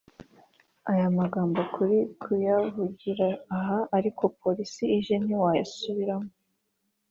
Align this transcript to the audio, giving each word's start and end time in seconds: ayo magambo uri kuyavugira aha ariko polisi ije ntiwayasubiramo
ayo 0.91 1.07
magambo 1.19 1.59
uri 1.81 1.99
kuyavugira 2.21 3.27
aha 3.57 3.77
ariko 3.97 4.23
polisi 4.41 4.83
ije 4.97 5.15
ntiwayasubiramo 5.23 6.29